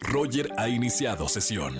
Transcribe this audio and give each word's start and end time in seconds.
Roger 0.00 0.48
ha 0.56 0.68
iniciado 0.68 1.28
sesión. 1.28 1.76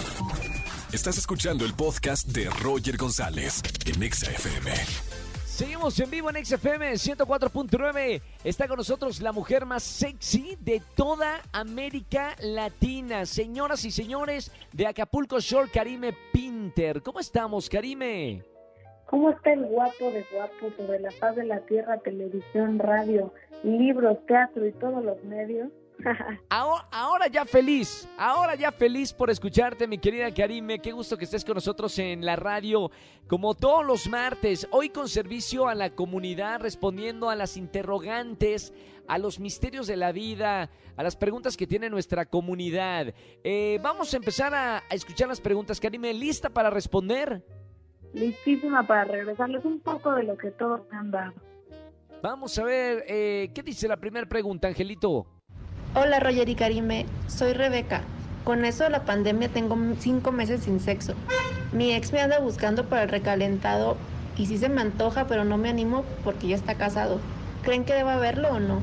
Estás 0.93 1.19
escuchando 1.19 1.65
el 1.65 1.75
podcast 1.75 2.29
de 2.29 2.49
Roger 2.63 2.97
González 2.97 3.63
en 3.87 4.03
Exa 4.03 4.31
FM. 4.31 4.71
Seguimos 5.47 6.01
en 6.01 6.11
vivo 6.11 6.31
en 6.31 6.45
XFM 6.45 6.93
104.9. 6.93 8.23
Está 8.43 8.67
con 8.67 8.79
nosotros 8.79 9.21
la 9.21 9.33
mujer 9.33 9.67
más 9.67 9.83
sexy 9.83 10.57
de 10.61 10.81
toda 10.95 11.43
América 11.53 12.35
Latina. 12.41 13.27
Señoras 13.27 13.85
y 13.85 13.91
señores 13.91 14.51
de 14.73 14.87
Acapulco 14.87 15.41
Shore, 15.41 15.71
Karime 15.71 16.15
Pinter. 16.33 17.03
¿Cómo 17.03 17.21
estamos, 17.21 17.69
Karime? 17.69 18.43
¿Cómo 19.07 19.29
está 19.29 19.53
el 19.53 19.67
guapo 19.67 20.11
de 20.11 20.27
guapo 20.33 20.75
sobre 20.77 21.01
la 21.01 21.11
faz 21.13 21.37
de 21.37 21.45
la 21.45 21.61
tierra, 21.67 21.99
televisión, 21.99 22.79
radio, 22.79 23.33
libros, 23.63 24.25
teatro 24.27 24.67
y 24.67 24.73
todos 24.73 25.05
los 25.05 25.23
medios? 25.25 25.69
Ahora, 26.49 26.87
ahora, 26.91 27.27
ya 27.29 27.45
feliz, 27.45 28.09
ahora 28.17 28.55
ya 28.55 28.73
feliz 28.73 29.13
por 29.13 29.31
escucharte, 29.31 29.87
mi 29.87 29.99
querida 29.99 30.33
Karime. 30.33 30.81
Qué 30.81 30.93
gusto 30.93 31.17
que 31.17 31.25
estés 31.25 31.45
con 31.45 31.55
nosotros 31.55 31.99
en 31.99 32.25
la 32.25 32.37
radio, 32.37 32.91
como 33.29 33.55
todos 33.55 33.85
los 33.85 34.09
martes. 34.09 34.67
Hoy 34.71 34.91
con 34.91 35.09
servicio 35.09 35.69
a 35.69 35.75
la 35.75 35.91
comunidad, 35.91 36.61
respondiendo 36.61 37.31
a 37.31 37.37
las 37.37 37.57
interrogantes, 37.57 38.73
a 39.09 39.19
los 39.19 39.39
misterios 39.39 39.87
de 39.87 39.97
la 39.97 40.13
vida, 40.13 40.71
a 40.97 41.03
las 41.03 41.17
preguntas 41.17 41.57
que 41.57 41.67
tiene 41.67 41.89
nuestra 41.89 42.27
comunidad. 42.27 43.15
Eh, 43.45 43.79
vamos 43.83 44.13
a 44.13 44.17
empezar 44.17 44.55
a, 44.55 44.79
a 44.79 44.95
escuchar 44.95 45.29
las 45.29 45.41
preguntas. 45.41 45.81
Karime, 45.81 46.13
¿lista 46.13 46.51
para 46.51 46.71
responder? 46.71 47.45
Listísima 48.13 48.87
para 48.87 49.05
regresarles 49.05 49.65
un 49.65 49.81
poco 49.81 50.13
de 50.15 50.25
lo 50.25 50.37
que 50.37 50.51
todos 50.51 50.83
me 50.91 50.99
han 50.99 51.11
dado. 51.11 51.33
Vamos 52.23 52.57
a 52.57 52.65
ver, 52.65 53.05
eh, 53.09 53.51
¿qué 53.53 53.65
dice 53.65 53.89
la 53.89 53.97
primera 53.97 54.29
pregunta, 54.29 54.69
Angelito? 54.69 55.27
Hola 55.95 56.21
Roger 56.21 56.49
y 56.49 56.55
Karime, 56.55 57.05
soy 57.29 57.53
Rebeca. 57.53 58.01
Con 58.45 58.65
eso 58.65 58.85
de 58.85 58.89
la 58.89 59.05
pandemia 59.05 59.51
tengo 59.51 59.77
cinco 59.99 60.33
meses 60.33 60.63
sin 60.63 60.81
sexo. 60.81 61.13
Mi 61.71 61.93
ex 61.93 62.15
me 62.15 62.21
anda 62.23 62.39
buscando 62.39 62.89
para 62.89 63.03
el 63.03 63.11
recalentado 63.11 63.99
y 64.39 64.47
sí 64.47 64.57
se 64.57 64.71
me 64.71 64.81
antoja, 64.81 65.27
pero 65.27 65.45
no 65.45 65.59
me 65.59 65.69
animo 65.69 66.07
porque 66.25 66.49
ya 66.49 66.57
está 66.57 66.77
casado. 66.77 67.21
¿Creen 67.63 67.85
que 67.85 67.93
deba 67.93 68.17
verlo 68.17 68.49
o 68.49 68.59
no? 68.59 68.83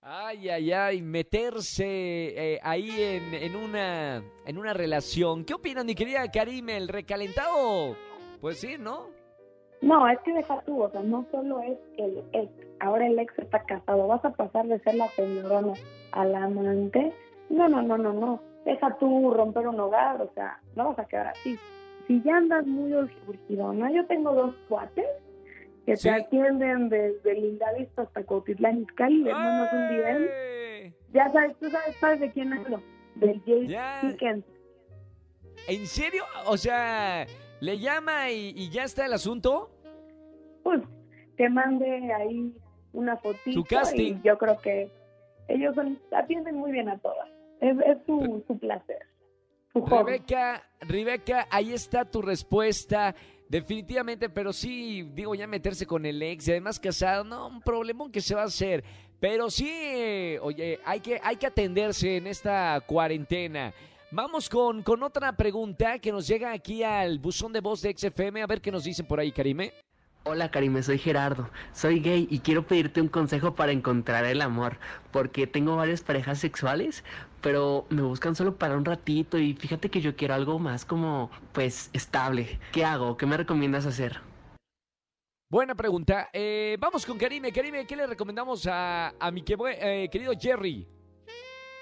Ay, 0.00 0.48
ay, 0.50 0.72
ay, 0.72 1.02
meterse 1.02 1.84
eh, 1.84 2.60
ahí 2.62 2.92
en, 3.32 3.56
una, 3.56 4.22
en 4.46 4.56
una 4.56 4.74
relación. 4.74 5.44
¿Qué 5.44 5.54
opinan, 5.54 5.84
mi 5.84 5.96
querida 5.96 6.30
Karime? 6.30 6.76
¿El 6.76 6.86
recalentado? 6.86 7.96
Pues 8.40 8.60
sí, 8.60 8.76
¿no? 8.78 9.17
No, 9.80 10.08
es 10.08 10.18
que 10.20 10.32
deja 10.32 10.60
tú, 10.62 10.82
o 10.82 10.90
sea, 10.90 11.02
no 11.02 11.24
solo 11.30 11.60
es 11.60 11.78
el 11.98 12.24
ex, 12.32 12.50
ahora 12.80 13.06
el 13.06 13.18
ex 13.18 13.38
está 13.38 13.62
casado, 13.62 14.08
vas 14.08 14.24
a 14.24 14.30
pasar 14.30 14.66
de 14.66 14.78
ser 14.80 14.96
la 14.96 15.08
señorona 15.10 15.74
a 16.12 16.24
la 16.24 16.44
amante. 16.44 17.12
No, 17.48 17.68
no, 17.68 17.82
no, 17.82 17.96
no, 17.96 18.12
no. 18.12 18.42
Deja 18.64 18.96
tú 18.98 19.30
romper 19.32 19.68
un 19.68 19.78
hogar, 19.80 20.20
o 20.20 20.30
sea, 20.34 20.60
no 20.74 20.88
vas 20.88 20.98
a 20.98 21.04
quedar 21.06 21.28
así. 21.28 21.58
Si 22.06 22.20
ya 22.22 22.36
andas 22.36 22.66
muy 22.66 22.92
urgidona, 22.94 23.90
yo 23.92 24.04
tengo 24.06 24.32
dos 24.34 24.54
cuates 24.68 25.06
que 25.86 25.96
Sí. 25.96 26.08
te 26.08 26.14
atienden 26.14 26.88
desde 26.88 27.34
Lindavista 27.34 28.02
hasta 28.02 28.24
Cuautitlán 28.24 28.82
Izcalli, 28.82 29.24
mandas 29.24 29.72
un 29.72 29.88
DM. 29.88 30.28
¡Ay! 30.28 30.94
Ya 31.12 31.32
sabes, 31.32 31.56
tú 31.58 31.70
sabes, 31.70 31.96
sabes 31.96 32.20
de 32.20 32.30
quién 32.32 32.52
hablo, 32.52 32.82
del 33.14 33.40
Jay. 33.46 33.68
Chicken. 34.00 34.44
¿En 35.68 35.86
serio? 35.86 36.24
O 36.46 36.56
sea, 36.56 37.26
¿le 37.60 37.78
llama 37.78 38.30
y, 38.30 38.52
y 38.56 38.70
ya 38.70 38.84
está 38.84 39.06
el 39.06 39.12
asunto? 39.12 39.70
Pues 40.62 40.80
te 41.36 41.48
mande 41.48 42.12
ahí 42.12 42.52
una 42.92 43.16
fotito 43.16 43.52
Su 43.60 43.64
casting. 43.64 44.16
y 44.16 44.20
yo 44.26 44.36
creo 44.38 44.58
que 44.58 44.90
ellos 45.48 45.74
son- 45.74 45.98
atienden 46.12 46.56
muy 46.56 46.72
bien 46.72 46.88
a 46.88 46.98
todas. 46.98 47.28
Es, 47.60 47.76
es 47.86 47.98
su, 48.06 48.42
su 48.46 48.58
placer, 48.58 48.98
su. 49.72 49.84
Rebeca, 49.84 50.62
Rebeca, 50.80 51.46
ahí 51.50 51.72
está 51.72 52.04
tu 52.04 52.22
respuesta. 52.22 53.14
Definitivamente, 53.48 54.28
pero 54.28 54.52
sí, 54.52 55.08
digo, 55.14 55.34
ya 55.34 55.46
meterse 55.46 55.86
con 55.86 56.04
el 56.04 56.22
ex 56.22 56.46
y 56.48 56.50
además 56.50 56.78
casado, 56.78 57.24
no, 57.24 57.46
un 57.48 57.62
problemón 57.62 58.12
que 58.12 58.20
se 58.20 58.34
va 58.34 58.42
a 58.42 58.46
hacer. 58.46 58.84
Pero 59.20 59.50
sí, 59.50 59.68
eh, 59.72 60.38
oye, 60.42 60.78
hay 60.84 61.00
que, 61.00 61.18
hay 61.24 61.36
que 61.36 61.46
atenderse 61.46 62.18
en 62.18 62.26
esta 62.26 62.78
cuarentena. 62.86 63.72
Vamos 64.10 64.48
con, 64.48 64.82
con 64.82 65.02
otra 65.02 65.32
pregunta 65.36 65.98
que 65.98 66.10
nos 66.12 66.26
llega 66.26 66.52
aquí 66.52 66.82
al 66.82 67.18
buzón 67.18 67.52
de 67.52 67.60
voz 67.60 67.82
de 67.82 67.94
XFM. 67.96 68.42
A 68.42 68.46
ver 68.46 68.60
qué 68.60 68.72
nos 68.72 68.84
dicen 68.84 69.06
por 69.06 69.20
ahí, 69.20 69.32
Karime. 69.32 69.72
Hola 70.24 70.50
Karime, 70.50 70.82
soy 70.82 70.98
Gerardo, 70.98 71.48
soy 71.72 72.00
gay 72.00 72.26
y 72.30 72.40
quiero 72.40 72.66
pedirte 72.66 73.00
un 73.00 73.08
consejo 73.08 73.54
para 73.54 73.72
encontrar 73.72 74.26
el 74.26 74.42
amor, 74.42 74.76
porque 75.10 75.46
tengo 75.46 75.76
varias 75.76 76.02
parejas 76.02 76.38
sexuales, 76.38 77.02
pero 77.40 77.86
me 77.88 78.02
buscan 78.02 78.34
solo 78.34 78.56
para 78.56 78.76
un 78.76 78.84
ratito 78.84 79.38
y 79.38 79.54
fíjate 79.54 79.90
que 79.90 80.02
yo 80.02 80.16
quiero 80.16 80.34
algo 80.34 80.58
más 80.58 80.84
como, 80.84 81.30
pues, 81.52 81.88
estable. 81.94 82.58
¿Qué 82.72 82.84
hago? 82.84 83.16
¿Qué 83.16 83.24
me 83.24 83.38
recomiendas 83.38 83.86
hacer? 83.86 84.20
Buena 85.50 85.74
pregunta. 85.74 86.28
Eh, 86.32 86.76
vamos 86.78 87.06
con 87.06 87.16
Karime. 87.16 87.50
Karime, 87.50 87.86
¿qué 87.86 87.96
le 87.96 88.06
recomendamos 88.06 88.66
a, 88.66 89.14
a 89.18 89.30
mi 89.30 89.40
que- 89.42 89.56
eh, 89.80 90.10
querido 90.10 90.32
Jerry? 90.38 90.86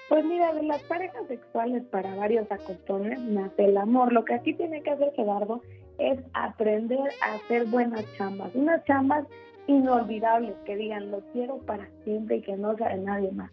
Pues 0.09 0.23
mira, 0.23 0.53
de 0.53 0.63
las 0.63 0.81
parejas 0.83 1.27
sexuales 1.27 1.83
para 1.91 2.15
varios 2.15 2.49
acostones 2.51 3.19
nace 3.19 3.65
el 3.65 3.77
amor. 3.77 4.13
Lo 4.13 4.23
que 4.23 4.35
aquí 4.35 4.53
tiene 4.53 4.81
que 4.81 4.91
hacer 4.91 5.11
Gerardo 5.15 5.61
es 5.97 6.19
aprender 6.33 7.11
a 7.21 7.35
hacer 7.35 7.65
buenas 7.65 8.05
chambas, 8.17 8.51
unas 8.53 8.83
chambas 8.85 9.25
inolvidables 9.67 10.55
que 10.65 10.77
digan 10.77 11.11
lo 11.11 11.19
quiero 11.33 11.57
para 11.57 11.87
siempre 12.03 12.37
y 12.37 12.41
que 12.41 12.55
no 12.55 12.75
sea 12.77 12.89
de 12.89 13.01
nadie 13.01 13.31
más. 13.31 13.51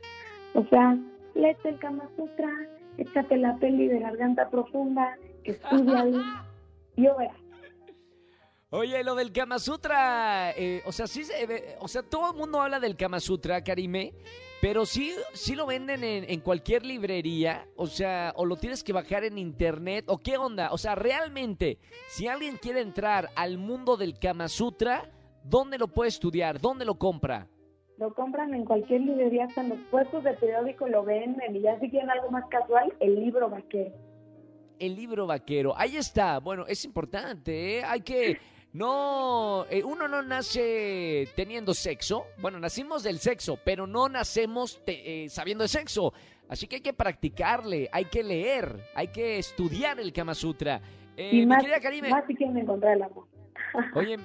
O 0.55 0.65
sea, 0.67 0.97
léete 1.35 1.71
el 1.71 1.79
Kama 1.79 2.09
Sutra, 2.17 2.51
échate 2.99 3.37
la 3.37 3.57
peli 3.57 3.89
de 3.89 3.99
garganta 3.99 4.49
profunda, 4.49 5.19
estudia 5.43 6.05
y 6.97 7.03
verás. 7.03 7.44
Oye, 8.77 9.05
lo 9.05 9.15
del 9.15 9.31
Kama 9.31 9.61
Sutra, 9.61 10.51
eh, 10.51 10.83
o 10.85 10.91
sea, 10.91 11.07
sí, 11.07 11.23
se 11.23 11.47
ve- 11.47 11.77
o 11.79 11.87
sea, 11.87 12.03
todo 12.03 12.33
el 12.33 12.37
mundo 12.37 12.61
habla 12.61 12.81
del 12.81 12.97
Kama 12.97 13.21
Sutra, 13.21 13.63
Karime, 13.63 14.13
pero 14.61 14.85
sí, 14.85 15.13
sí 15.33 15.55
lo 15.55 15.65
venden 15.65 16.03
en, 16.03 16.29
en 16.29 16.41
cualquier 16.41 16.85
librería, 16.85 17.69
o 17.77 17.87
sea, 17.87 18.33
o 18.35 18.45
lo 18.45 18.57
tienes 18.57 18.83
que 18.83 18.93
bajar 18.93 19.23
en 19.23 19.39
internet, 19.39 20.07
o 20.09 20.19
qué 20.19 20.37
onda, 20.39 20.73
o 20.73 20.79
sea, 20.79 20.97
realmente, 20.97 21.79
si 22.09 22.27
alguien 22.27 22.57
quiere 22.57 22.81
entrar 22.81 23.29
al 23.37 23.59
mundo 23.59 23.97
del 23.97 24.19
Kama 24.19 24.49
Sutra, 24.49 25.09
¿dónde 25.45 25.79
lo 25.79 25.87
puede 25.87 26.09
estudiar? 26.09 26.61
¿Dónde 26.61 26.85
lo 26.85 26.97
compra? 26.97 27.47
Lo 27.99 28.13
compran 28.13 28.55
en 28.55 28.65
cualquier 28.65 29.03
librería, 29.03 29.45
hasta 29.45 29.61
en 29.61 29.69
los 29.69 29.79
puestos 29.89 30.25
de 30.25 30.33
periódico 30.35 30.89
lo 30.89 31.05
venden 31.05 31.55
y 31.55 31.61
ya 31.61 31.79
si 31.79 31.91
quieren 31.91 32.11
algo 32.11 32.29
más 32.33 32.43
casual, 32.51 32.93
el 32.99 33.15
libro 33.21 33.49
vaquero. 33.49 33.95
El 34.81 34.97
libro 34.97 35.29
vaquero, 35.29 35.75
ahí 35.77 35.97
está, 35.97 36.41
bueno, 36.41 36.65
es 36.67 36.85
importante, 36.85 37.79
¿eh? 37.79 37.85
Hay 37.85 38.01
que... 38.01 38.37
No, 38.75 39.67
eh, 39.71 39.85
uno 39.85 40.09
no 40.09 40.21
nace 40.23 41.29
teniendo 41.37 41.73
sexo. 41.75 42.27
Bueno, 42.39 42.59
nacimos 42.59 43.05
del 43.05 43.21
sexo, 43.21 43.57
pero 43.65 43.87
no 43.87 44.09
nacemos 44.09 44.85
te- 44.85 45.25
eh, 45.25 45.29
sabiendo 45.29 45.63
de 45.63 45.69
sexo. 45.69 46.13
Así 46.49 46.67
que 46.67 46.77
hay 46.77 46.83
que 46.83 46.93
practicarle, 46.93 47.89
hay 47.93 48.07
que 48.07 48.25
leer, 48.25 48.85
hay 48.97 49.09
que 49.09 49.39
estudiar 49.39 50.01
el 50.01 50.13
Kama 50.13 50.35
Sutra. 50.35 50.81
Eh, 51.17 51.31
y 51.33 51.37
mi 51.37 51.47
más, 51.47 51.63
querida 51.63 51.79
Karime, 51.81 52.11
más 52.11 52.25
si 52.27 52.35
quieren 52.35 52.59
encontrar 52.59 52.97
el 52.97 53.03
amor. 53.05 53.29
oye, 53.95 54.17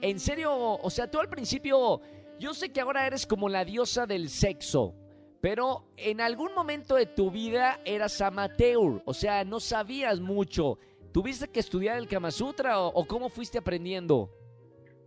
en 0.00 0.20
serio, 0.20 0.54
o 0.54 0.90
sea, 0.90 1.10
tú 1.10 1.18
al 1.18 1.28
principio, 1.28 2.00
yo 2.38 2.54
sé 2.54 2.70
que 2.70 2.80
ahora 2.80 3.04
eres 3.04 3.26
como 3.26 3.48
la 3.48 3.64
diosa 3.64 4.06
del 4.06 4.30
sexo, 4.30 4.94
pero 5.40 5.88
en 5.96 6.20
algún 6.20 6.54
momento 6.54 6.94
de 6.94 7.06
tu 7.06 7.32
vida 7.32 7.80
eras 7.84 8.20
amateur, 8.20 9.02
o 9.04 9.12
sea, 9.12 9.44
no 9.44 9.58
sabías 9.58 10.20
mucho. 10.20 10.78
¿Tuviste 11.12 11.48
que 11.48 11.60
estudiar 11.60 11.96
el 11.98 12.08
Kama 12.08 12.30
Sutra 12.30 12.80
o, 12.80 12.88
o 12.88 13.06
cómo 13.06 13.28
fuiste 13.28 13.58
aprendiendo? 13.58 14.30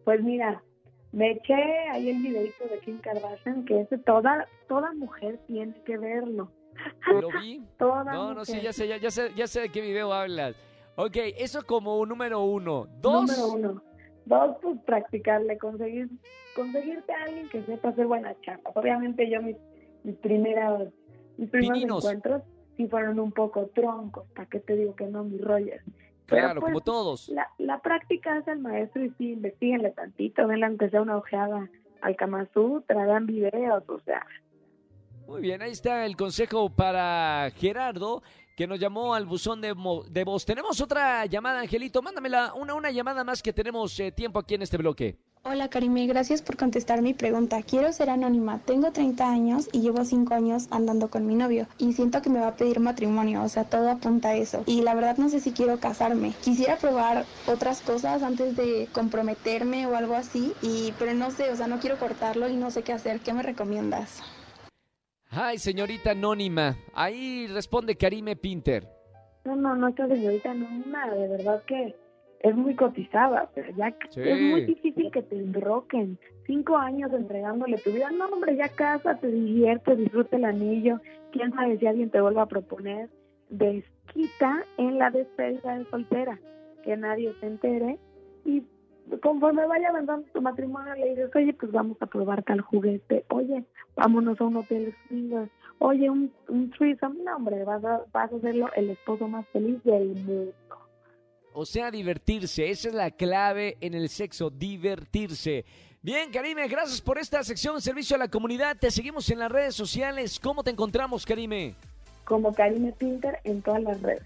Pues 0.03 0.22
mira, 0.23 0.63
me 1.12 1.31
eché 1.31 1.53
ahí 1.91 2.09
el 2.09 2.22
videito 2.22 2.66
de 2.67 2.79
Kim 2.79 3.00
Kardashian, 3.00 3.66
que 3.66 3.81
ese 3.81 3.97
toda, 4.00 4.47
toda 4.67 4.94
mujer 4.94 5.39
tiene 5.47 5.73
que 5.85 5.97
verlo. 5.97 6.51
¿Lo 7.07 7.29
vi? 7.39 7.63
Toda 7.78 8.03
No, 8.06 8.33
no, 8.33 8.45
sí, 8.45 8.53
mujer. 8.53 8.63
ya 8.65 8.74
sé, 8.74 8.88
ya, 8.88 8.98
ya 8.98 9.12
sé, 9.12 9.31
ya 9.36 9.45
sé 9.48 9.62
de 9.62 9.69
qué 9.69 9.81
video 9.81 10.12
hablas. 10.13 10.56
Ok, 10.95 11.15
eso 11.38 11.62
como 11.65 12.04
número 12.06 12.42
uno. 12.44 12.88
Dos, 13.01 13.21
Número 13.27 13.47
uno. 13.54 13.83
Dos, 14.25 14.57
pues 14.62 14.80
practicarle, 14.86 15.57
conseguir, 15.57 16.09
conseguirte 16.56 17.12
a 17.13 17.24
alguien 17.24 17.50
que 17.50 17.62
sepa 17.63 17.89
hacer 17.89 18.07
buenas 18.07 18.36
chapas. 18.42 18.75
Obviamente 18.75 19.30
yo 19.30 19.42
mis, 19.42 19.57
mis 20.04 20.15
primeras, 20.18 20.89
mis 21.38 21.50
primeros 21.50 21.74
Pininos. 21.77 22.06
encuentros 22.06 22.42
sí 22.81 22.88
fueron 22.89 23.19
un 23.19 23.31
poco 23.31 23.68
troncos, 23.74 24.28
¿para 24.36 24.50
qué 24.50 24.60
te 24.60 24.75
digo 24.75 24.95
que 24.95 25.06
no, 25.06 25.24
mi 25.24 25.38
Roger? 25.38 25.81
Pero, 26.25 26.42
claro, 26.42 26.62
pues, 26.62 26.72
como 26.72 26.81
todos. 26.81 27.30
La, 27.30 27.48
la 27.57 27.80
práctica 27.81 28.38
hace 28.38 28.51
al 28.51 28.60
maestro 28.60 29.04
y 29.04 29.10
sí, 29.18 29.33
investiguenle 29.33 29.92
tantito, 29.92 30.48
denle 30.48 30.66
aunque 30.66 30.89
sea 30.89 31.01
una 31.01 31.18
ojeada 31.18 31.69
al 32.01 32.16
Kama 32.16 32.48
Sutra, 32.54 33.06
dan 33.06 33.28
videos, 33.28 33.83
o 33.88 34.00
sea, 34.00 34.25
Muy 35.28 35.42
bien, 35.42 35.62
ahí 35.62 35.72
está 35.72 36.06
el 36.06 36.16
consejo 36.16 36.69
para 36.69 37.51
Gerardo, 37.56 38.24
que 38.56 38.68
nos 38.68 38.80
llamó 38.80 39.13
al 39.13 39.25
buzón 39.25 39.62
de, 39.62 39.75
de 40.10 40.24
voz. 40.24 40.45
Tenemos 40.45 40.81
otra 40.81 41.25
llamada, 41.25 41.62
Angelito. 41.62 42.01
Mándamela, 42.01 42.54
una, 42.54 42.74
una 42.75 42.92
llamada 42.92 43.24
más 43.24 43.42
que 43.42 43.54
tenemos 43.54 44.00
eh, 44.00 44.12
tiempo 44.12 44.39
aquí 44.39 44.56
en 44.56 44.62
este 44.62 44.78
bloque. 44.78 45.18
Hola 45.44 45.70
Karime, 45.70 46.06
gracias 46.06 46.44
por 46.44 46.56
contestar 46.56 47.02
mi 47.02 47.16
pregunta. 47.16 47.64
Quiero 47.64 47.92
ser 47.94 48.12
anónima. 48.12 48.60
Tengo 48.60 48.92
30 48.92 49.28
años 49.28 49.70
y 49.72 49.82
llevo 49.82 50.06
5 50.06 50.36
años 50.36 50.68
andando 50.70 51.10
con 51.10 51.26
mi 51.26 51.34
novio 51.34 51.66
y 51.80 51.94
siento 51.94 52.22
que 52.22 52.30
me 52.30 52.40
va 52.40 52.50
a 52.50 52.56
pedir 52.56 52.80
matrimonio, 52.80 53.42
o 53.42 53.50
sea, 53.50 53.64
todo 53.64 53.90
apunta 53.90 54.30
a 54.30 54.36
eso. 54.36 54.62
Y 54.68 54.84
la 54.84 54.94
verdad 54.94 55.18
no 55.18 55.30
sé 55.30 55.40
si 55.40 55.52
quiero 55.52 55.80
casarme. 55.80 56.34
Quisiera 56.44 56.78
probar 56.78 57.26
otras 57.48 57.82
cosas 57.82 58.22
antes 58.22 58.56
de 58.56 58.88
comprometerme 58.92 59.88
o 59.88 59.96
algo 59.96 60.14
así, 60.14 60.54
y 60.62 60.94
pero 61.00 61.16
no 61.16 61.32
sé, 61.32 61.50
o 61.50 61.56
sea, 61.56 61.66
no 61.66 61.80
quiero 61.80 61.98
cortarlo 61.98 62.48
y 62.48 62.56
no 62.56 62.70
sé 62.70 62.84
qué 62.84 62.94
hacer. 62.94 63.20
¿Qué 63.22 63.34
me 63.34 63.42
recomiendas? 63.42 64.22
Ay, 65.32 65.58
señorita 65.58 66.12
anónima. 66.12 66.78
Ahí 66.94 67.48
responde 67.48 67.98
Karime 67.98 68.36
Pinter. 68.36 68.88
No, 69.46 69.56
no, 69.56 69.76
no, 69.76 69.88
esta 69.88 70.08
señorita 70.08 70.52
anónima, 70.52 71.10
de 71.10 71.28
verdad 71.30 71.64
que 71.66 71.96
es 72.44 72.56
muy 72.56 72.76
cotizada, 72.76 73.50
pero 73.56 73.72
ya 73.76 73.96
Sí. 74.10 74.22
es 74.22 74.42
muy 74.42 74.66
difícil 74.66 75.12
que 75.12 75.22
te 75.22 75.36
enroquen. 75.38 76.18
Cinco 76.48 76.76
años 76.78 77.14
entregándole 77.14 77.78
tu 77.78 77.92
vida. 77.92 78.10
No, 78.12 78.26
hombre, 78.26 78.56
ya 78.56 78.70
casa, 78.70 79.16
te 79.20 79.28
divierte, 79.28 79.96
disfruta 79.96 80.36
el 80.38 80.46
anillo. 80.46 81.00
Quién 81.32 81.54
sabe 81.54 81.78
si 81.78 81.88
alguien 81.88 82.10
te 82.10 82.20
vuelva 82.20 82.44
a 82.44 82.48
proponer. 82.48 83.10
Desquita 83.50 84.64
en 84.78 84.98
la 84.98 85.12
despedida 85.12 85.78
de 85.78 85.86
soltera. 85.86 86.40
Que 86.84 86.98
nadie 86.98 87.34
se 87.40 87.46
entere. 87.48 88.00
Y 88.44 88.64
conforme 89.22 89.66
vaya 89.68 89.90
avanzando 89.90 90.28
tu 90.34 90.42
matrimonio, 90.42 90.96
le 90.96 91.10
dices, 91.12 91.30
oye, 91.36 91.54
pues 91.54 91.72
vamos 91.72 91.98
a 92.02 92.08
probar 92.08 92.44
tal 92.44 92.62
juguete. 92.62 93.24
Oye, 93.30 93.64
vámonos 93.96 94.42
a 94.42 94.46
un 94.46 94.58
hotel 94.58 94.94
swinger. 95.08 95.48
Oye, 95.80 96.10
un, 96.10 96.32
un 96.50 96.72
threesome. 96.72 97.24
No, 97.24 97.36
hombre, 97.38 97.64
vas 97.64 97.84
a, 97.86 98.02
vas 98.12 98.32
a 98.32 98.36
hacerlo 98.36 98.70
el 98.76 98.90
esposo 98.90 99.28
más 99.28 99.46
feliz 99.50 99.82
del 99.84 100.08
mundo. 100.16 100.54
O 101.53 101.65
sea, 101.65 101.92
divertirse. 101.92 102.69
Esa 102.69 102.89
es 102.89 102.94
la 102.94 103.12
clave 103.12 103.77
en 103.81 103.94
el 103.94 104.09
sexo, 104.09 104.50
divertirse. 104.50 105.65
Bien, 106.01 106.31
Karime, 106.31 106.68
gracias 106.68 107.00
por 107.01 107.18
esta 107.18 107.44
sección 107.44 107.80
Servicio 107.81 108.15
a 108.15 108.19
la 108.19 108.27
Comunidad. 108.27 108.77
Te 108.77 108.89
seguimos 108.89 109.30
en 109.30 109.39
las 109.39 109.51
redes 109.51 109.75
sociales. 109.75 110.39
¿Cómo 110.39 110.63
te 110.63 110.71
encontramos, 110.71 111.25
Karime? 111.25 111.75
Como 112.24 112.53
Karime 112.53 112.92
Pinter 112.94 113.39
en 113.44 113.62
todas 113.62 113.83
las 113.83 114.01
redes. 114.01 114.24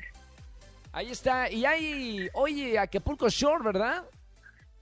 Ahí 0.94 1.10
está. 1.10 1.52
Y 1.52 1.66
hay, 1.66 2.30
oye, 2.34 2.80
Acapulco 2.80 3.28
Shore, 3.28 3.64
¿verdad? 3.64 4.06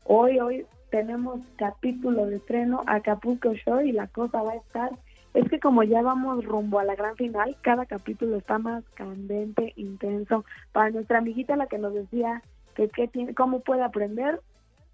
Hoy, 0.03 0.39
hoy 0.39 0.65
tenemos 0.91 1.39
capítulo 1.55 2.27
de 2.27 2.35
estreno 2.35 2.83
Acapulco 2.85 3.53
Show 3.55 3.81
y 3.81 3.91
la 3.91 4.05
cosa 4.07 4.43
va 4.43 4.51
a 4.51 4.57
estar. 4.57 4.91
Es 5.33 5.49
que 5.49 5.59
como 5.59 5.83
ya 5.83 6.01
vamos 6.01 6.45
rumbo 6.45 6.79
a 6.79 6.83
la 6.83 6.95
gran 6.95 7.15
final, 7.15 7.55
cada 7.61 7.85
capítulo 7.85 8.37
está 8.37 8.59
más 8.59 8.83
candente, 8.93 9.73
intenso. 9.77 10.45
Para 10.71 10.91
nuestra 10.91 11.17
amiguita 11.19 11.55
la 11.55 11.67
que 11.67 11.77
nos 11.79 11.93
decía 11.93 12.43
que, 12.75 12.87
qué 12.89 13.07
tiene, 13.07 13.33
cómo 13.33 13.61
puede 13.61 13.81
aprender, 13.83 14.41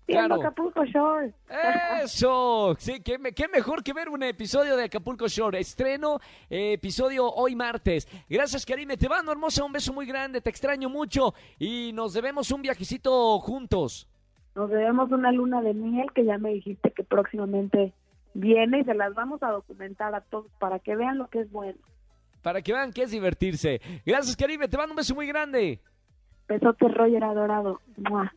viendo 0.08 0.28
Claro. 0.36 0.42
Acapulco 0.42 0.86
Show. 0.86 1.32
Eso, 2.04 2.76
sí, 2.80 3.02
qué, 3.02 3.18
me- 3.20 3.34
qué 3.34 3.48
mejor 3.48 3.84
que 3.84 3.94
ver 3.94 4.10
un 4.10 4.24
episodio 4.24 4.76
de 4.78 4.86
Acapulco 4.86 5.28
Shore. 5.28 5.60
Estreno, 5.60 6.20
eh, 6.50 6.74
episodio 6.74 7.30
hoy 7.30 7.56
martes. 7.56 8.08
Gracias, 8.30 8.66
Karime. 8.66 8.96
Te 8.98 9.10
mando, 9.10 9.32
hermosa, 9.32 9.64
un 9.64 9.72
beso 9.74 9.92
muy 9.94 10.06
grande. 10.06 10.40
Te 10.42 10.50
extraño 10.50 10.90
mucho 10.90 11.34
y 11.58 11.92
nos 11.94 12.14
debemos 12.14 12.50
un 12.52 12.62
viajecito 12.62 13.40
juntos. 13.40 14.08
Nos 14.56 14.70
debemos 14.70 15.12
una 15.12 15.32
luna 15.32 15.62
de 15.62 15.74
miel 15.74 16.08
que 16.14 16.26
ya 16.26 16.38
me 16.38 16.50
dijiste 16.52 16.92
que 16.92 17.04
próximamente 17.04 17.94
viene 18.34 18.80
y 18.80 18.84
se 18.84 18.94
las 18.94 19.14
vamos 19.14 19.42
a 19.44 19.50
documentar 19.50 20.14
a 20.16 20.22
todos 20.22 20.52
para 20.60 20.80
que 20.80 20.96
vean 20.96 21.18
lo 21.18 21.28
que 21.28 21.42
es 21.42 21.52
bueno. 21.52 21.80
Para 22.42 22.62
que 22.62 22.74
vean 22.74 22.94
que 22.94 23.04
es 23.04 23.12
divertirse. 23.12 23.82
Gracias, 24.06 24.36
Karime. 24.36 24.68
Te 24.68 24.78
mando 24.78 24.94
un 24.94 24.98
beso 24.98 25.14
muy 25.14 25.28
grande. 25.28 25.80
Besote 26.48 26.88
Roger 26.88 27.24
adorado. 27.24 27.82
¡Mua! 27.98 28.34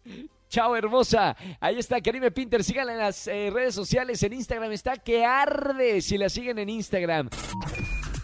Chao, 0.48 0.76
hermosa. 0.76 1.34
Ahí 1.60 1.78
está 1.78 2.00
Karime 2.00 2.30
Pinter. 2.30 2.62
Síganla 2.62 2.92
en 2.92 2.98
las 2.98 3.26
eh, 3.26 3.50
redes 3.50 3.74
sociales. 3.74 4.22
En 4.22 4.34
Instagram 4.34 4.70
está 4.72 4.96
que 4.96 5.24
arde 5.24 6.02
si 6.02 6.18
la 6.18 6.28
siguen 6.28 6.58
en 6.58 6.68
Instagram. 6.68 7.30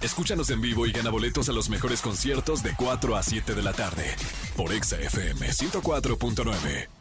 Escúchanos 0.02 0.50
en 0.50 0.60
vivo 0.60 0.86
y 0.86 0.92
gana 0.92 1.10
boletos 1.10 1.48
a 1.48 1.52
los 1.52 1.70
mejores 1.70 2.02
conciertos 2.02 2.62
de 2.62 2.72
4 2.76 3.16
a 3.16 3.22
7 3.22 3.54
de 3.54 3.62
la 3.62 3.72
tarde 3.72 4.04
por 4.56 4.72
Exa 4.72 5.00
FM 5.00 5.46
104.9. 5.48 6.97